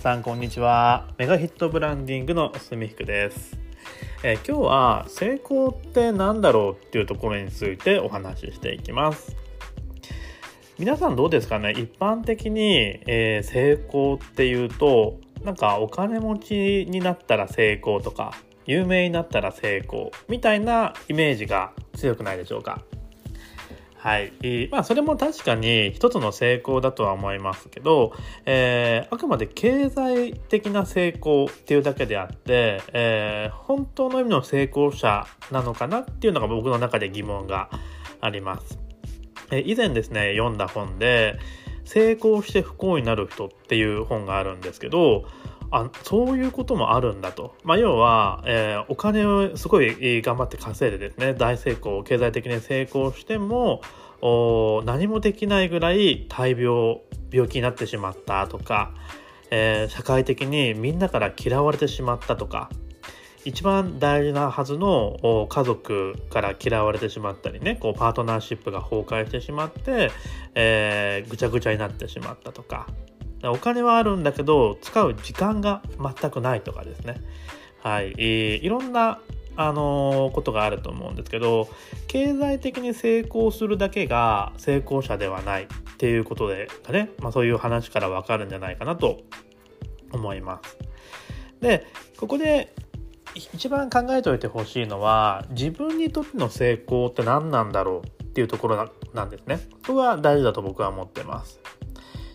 [0.00, 1.06] さんこんにちは。
[1.18, 3.58] メガヒットブランディングのすみひくです、
[4.22, 9.36] えー今日は成功って何だろうっていうところについてお話ししていきます。
[10.78, 11.72] 皆さんどうですかね？
[11.72, 18.32] 一般的に、えー成功っていうとなんかお金持ちになったら成功とか
[18.64, 22.80] 有名になったら成功みたいなイメージが強くないでしょうか？
[24.02, 24.32] はい。
[24.70, 28.14] まあ、それも確かに一つの成功だとは思いますけど、
[28.46, 37.68] えーあくまで経済的な成功っていうだけであって、えー本当の意味の成功者なのかなっていうのが僕の中で疑問が
[38.22, 38.78] あります。
[39.50, 41.38] えー以前ですね、読んだ本で、
[41.84, 45.26] 成功して不幸になる人っていう本があるんですけど、
[45.70, 47.54] あそういうこともあるんだと。
[47.64, 53.82] まあ、要は、えーお金をすごい頑張って稼いでですね、大成功、経済的に成功しても、
[54.20, 58.92] お何もできないぐらい大病、病気になってしまったとか、
[59.50, 62.70] えー社会的にみんなから嫌われてしまったとか、
[63.44, 70.10] 一番大事なはずの家族から嫌われてしまったりねこうパートナーシップが崩壊してしまって、
[70.54, 72.86] えーぐちゃぐちゃになってしまったとか
[73.44, 75.82] お金はあるんだけど使う時間が
[76.20, 77.20] 全くないとかですね
[77.82, 79.20] はい、えーいろんな
[79.56, 81.68] あのーことがあると思うんですけど
[82.06, 85.66] 経済的に成功するだけが成功者ではないっ
[85.98, 89.20] ていうことでね、まあ、そういう話からわかるんじゃないかなと
[90.12, 90.78] 思います。
[91.60, 92.74] でここで
[93.34, 99.60] 一番考えておいてほしいのは自分にとっての成功って何なんだろうっていうところななんですね。
[99.86, 101.60] これは大事だと僕は思ってます。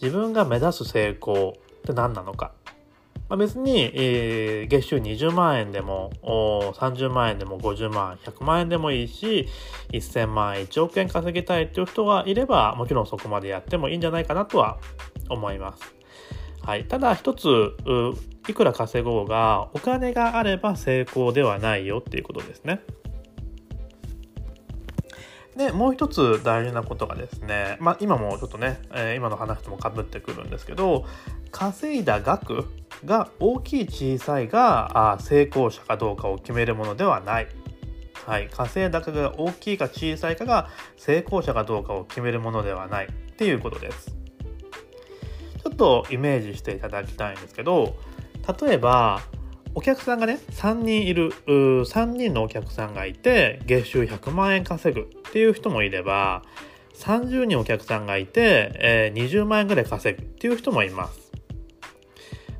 [0.00, 2.52] 自分が目指す成功って何なのか。
[3.28, 9.48] まあ、別に、えー月収20万円でもお30万円でも50万100万円でもいいし
[9.92, 14.78] 1000万円1億円稼ぎたいっていう人がいればもちろんそこまでやってもいいんじゃないかなとは
[15.28, 15.94] 思います。
[16.62, 17.46] はい、ただ一つ
[18.48, 22.80] いくら稼ごうがお金があれば成功ではないよっていうことですね。
[25.56, 31.06] でもう一つ大事なことがですね、まあ、今もちょっとね、えー今の話ともかぶってくるんですけど
[31.50, 32.66] 稼いだ額
[33.04, 37.48] が大きい小さいがあ成功者かどうかを決めるものではない。
[38.26, 44.16] はい、稼いだ額が大きいか小さいかが成功者かどうかを決めるものではないっていうことです。
[45.62, 47.96] ちょっとイメージしていただきたいんですけど
[48.60, 49.20] 例えば
[49.76, 56.42] お客さんがね3人いるう3人のお客さんがいて月収100万円稼ぐっていう人もいれば
[56.94, 61.30] 30人お客さんがいて、えー20万円ぐらい稼ぐっていう人もいます。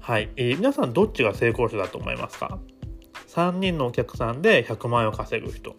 [0.00, 2.58] はい、えー皆さんどっちが成功者だと思いますか
[3.28, 5.76] ?3 人のお客さんで100万円を稼ぐ人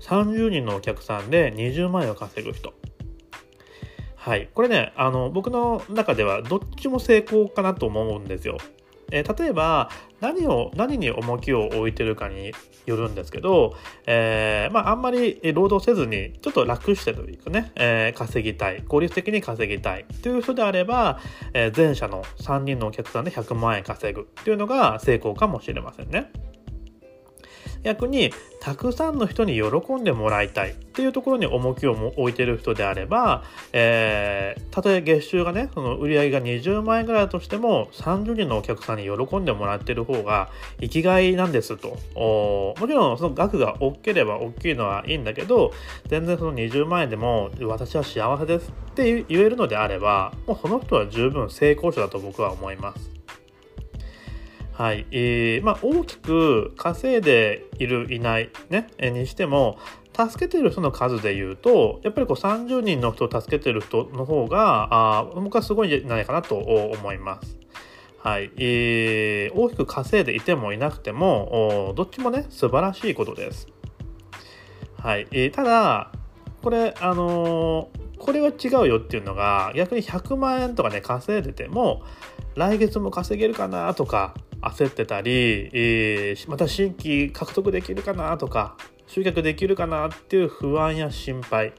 [0.00, 2.74] 30人のお客さんで20万円を稼ぐ人
[4.16, 4.48] はい。
[4.54, 8.56] これね、あの、僕の中ではどっちも成功かなと思うんですよ。
[9.10, 12.52] えー例えば、何を、何に重きを置いてるかに
[12.86, 13.74] よるんですけど、
[14.06, 21.20] えーまあ、あんまり労働せずに、ちょっと楽してというかね、えー稼ぎたい、効率的に稼ぎたいという人であれば、
[21.52, 26.30] えー前者の3人のお客さんで100万円稼ぐというのが成功かもしれませんね。
[27.84, 40.50] 逆にたくさんの人に喜んでもらいたいっていうところに重きを置いてる人であれば、えーたとえ月収がねその売り上げが20万円ぐらいだとしても30人のお客さんに喜んでもらってる方が
[40.80, 45.72] 生きがいなんですともちろんその額が大きければ大きいのはいいんだけど
[46.08, 53.10] 全然その20万円でも私は幸せですって言えるのであればもうその人は十分成功者だと僕は思います。
[54.74, 59.78] はい、えーまあ、大きく稼いでいるいない、ね、にしても
[60.16, 67.56] 助けてる人の数で言うとやっぱりこう30人の人を助けてる人の方があ僕はすごいんじゃないかなと思います。
[68.18, 73.68] はいえー大きく稼いでいてもいなくてもおどっちもね素晴らしいことです。
[74.98, 76.10] はいえーただ
[76.62, 82.02] これあのーこれは違うよっていうのが逆に100万円とかね稼いでても
[82.54, 84.34] 来月も稼げるかなとか
[84.70, 88.76] 焦ってたり、えーまた新規獲得できるかなとか
[89.06, 91.72] 集客できるかなっていう不安や心配。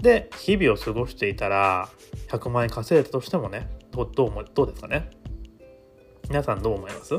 [0.00, 1.88] で日々を過ごしていたら
[2.28, 5.10] 100万円稼いだとしてもねどうどう思どうですかね？
[6.28, 7.14] 皆さんどう思います？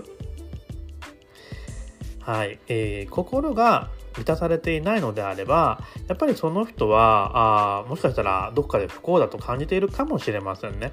[2.20, 10.92] はい、えー心が満たされていないのであればやっぱりその人はあもしかしたらどっかで不幸だと感じているかもしれませんね。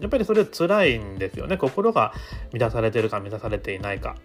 [0.00, 2.12] やっぱりそれ辛いんですよね心が
[2.52, 4.16] 満たされてるか満たされていないか。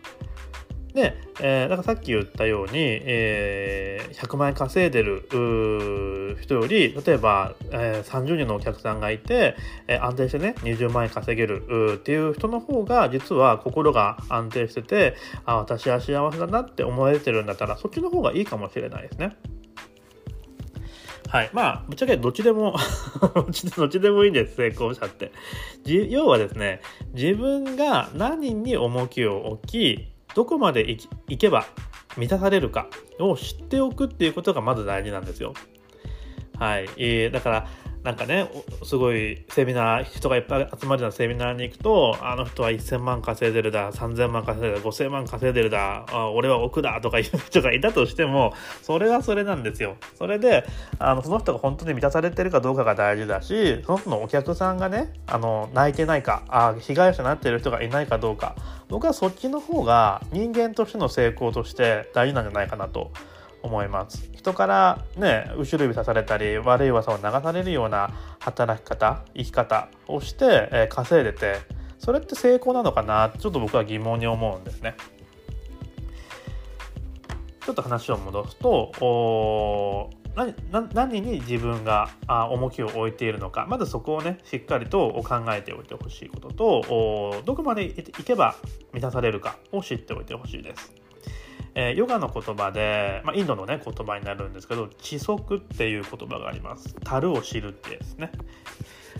[0.93, 9.55] で、えー、だからさっき言ったように、えー、100万円稼いでる人より例えば、えー、30人のお客さんがいて、
[9.87, 19.37] えー、安定してね20万円稼げるっていう人の方が実は心が安定しててあ私は幸せだなって思われてるんだったらそっちの方がいいかもしれないですね。
[21.29, 21.49] はい。
[21.53, 22.75] まあ、ぶっちゃけどっちでも
[23.77, 25.31] どっちでもいいんです、成功者って。
[25.85, 26.81] 要はですね、
[27.13, 31.67] 自分が何に重きを置き、どこまで行けば
[32.17, 32.87] 満たされるか
[33.19, 35.53] を知っておくっていうことがまず大事なんですよ。
[36.57, 36.89] はい。
[36.97, 37.67] えー、だから、
[38.03, 38.49] なんかね、
[38.83, 48.53] すごいセミナー、人がいっぱい集まるようなセミナーに行くと、あの人は1000万稼いでるだ、3000万稼いでるだ、5000万稼いでるだ、あ俺は億だとかいう人がいたとしても、
[48.83, 49.97] それはそれなんですよ。
[50.17, 50.65] それで、
[50.97, 58.55] あのその人が本当に満たされてるかどうかが大事だし、その人のお客さんがね、あの泣いてないかあ、被害者になってる人がいないかどうか、
[58.87, 63.11] 僕はそっちの方が人間としての成功として大事なんじゃないかなと
[63.61, 68.09] 思います人からね後ろ指さされたり悪い噂を流されるような
[68.39, 71.57] 働き方生き方をして、え、稼いでて
[71.97, 73.33] それって成功なのかな？
[73.37, 74.95] ちょっと僕は疑問に思うんですね。
[77.65, 80.55] ちょっと話を戻すと何
[80.93, 88.55] 何に自分が重きを置いているのかまずそこをねしっかりと考えておいてほしいこととどこまでいけば
[88.93, 90.93] 満たされるかを知っておいてほしいです。
[91.75, 96.95] えー、ヨガの言葉で、まあ、インドのね言葉になるんですけど知足っていう言葉があります。
[97.03, 98.31] 樽を知るってですね。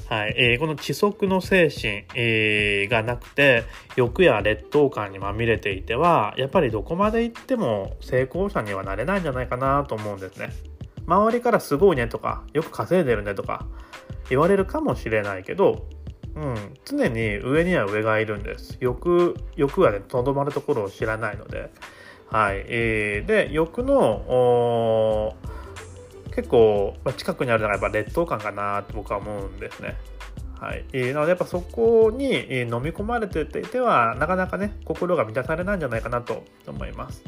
[0.08, 0.36] はい。
[0.38, 3.64] えー、この知足の精神、えー、がなくて
[3.96, 10.50] 欲や劣等感にまみれていてはやっぱりどこまで行っても成功者にはなれないんじゃないかなと思うんですね。
[11.06, 13.66] 周りからすごいねとかよく稼いでるねとか
[14.30, 15.88] 言われるかもしれないけど
[16.36, 16.56] うん、
[16.86, 18.78] 常に上には上がいるんです。
[18.80, 21.70] 欲、欲はね、とどまるところを知らないので、
[22.32, 22.64] はい。
[22.68, 25.36] えー、で、欲の、
[26.36, 29.98] 結構、まあ、近くにあるのがやっぱ劣等感かなって僕は思うんですね。
[30.60, 30.86] はい。
[30.94, 37.24] えー、なのでやっぱそこに飲み込まれていては、なかなかね、心が満たされないんじゃないかなと思います。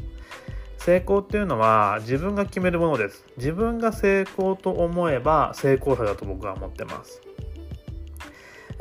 [0.78, 3.24] 成功っていうのは自分が決めるものです。
[3.36, 7.22] 自分が成功と思えば成功者だと僕は思ってます。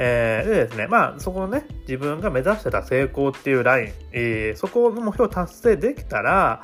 [0.04, 6.64] えー、でですね、まあ、そこのね、自分が目指してた成功っていうライン、えー、そこの目標を達成できたら、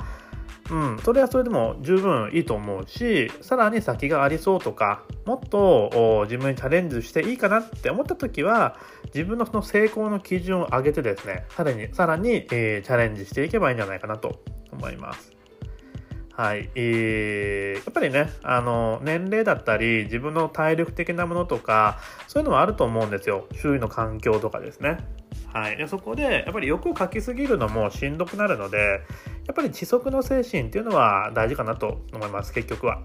[0.72, 8.76] うん、それはそれでも十分いいと思うし、さらに先がありそうとか、もっと自分にチャレンジしていいかなって思った時は、
[9.14, 14.42] 自分のその成功の基準を上げてですね、さらに、さらに、えー、チャレンジしていけばいいんじゃないかなと
[14.72, 15.37] 思います。
[16.38, 16.70] はい。
[16.76, 21.98] えー、やっぱりね、あの、年齢だったり、自分の体力的なものとか、
[22.28, 23.48] そういうのはあると思うんですよ。
[23.60, 24.98] 周囲の環境とかですね。
[25.52, 25.76] はい。
[25.76, 29.00] で、そこで、やっぱり欲をかきすぎるのもしんどくなるので、
[29.48, 33.02] やっぱり知足の精神っていうのは大事かなと思います、結局は。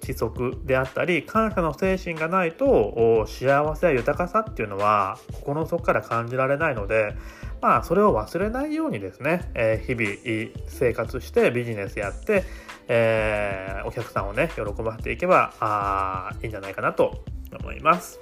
[0.00, 7.14] 知足であったり感謝の精神がないと幸せや豊かさっていうのは心の底から感じられないので
[7.60, 12.44] まあそれを忘れないようにですね、えー、日々生活してビジネスやって、
[12.88, 17.24] えー、お客さんをね喜ばせていけばあいいんじゃないかなと
[17.58, 18.20] 思います。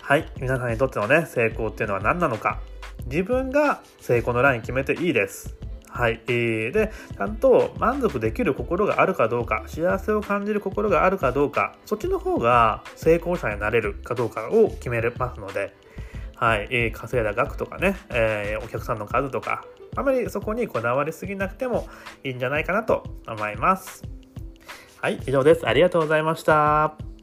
[0.00, 0.30] はい。
[0.38, 2.60] 皆さんにとってのね成功っていうのは何なのか。
[3.06, 5.56] 自分が成功のライン決めていいです。
[5.88, 6.20] はい。
[6.26, 15.72] えー、で、ちゃんと満足できる心があるかどうか、幸せを感じる心があるかどうか、そっちの方が成功者になれるかどうかを決めますので、
[16.36, 16.68] はい。
[16.70, 19.64] えー、稼いだ額とかね、えー、お客さんの数とか、
[19.96, 21.88] あまりそこにこだわりすぎなくても
[22.24, 24.02] いいんじゃないかなと思います。
[25.00, 25.20] はい。
[25.26, 25.66] 以上です。
[25.66, 27.13] ありがとうございました。